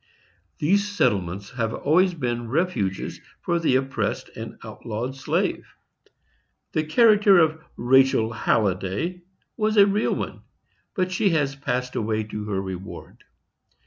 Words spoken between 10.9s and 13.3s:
but she has passed away to her reward.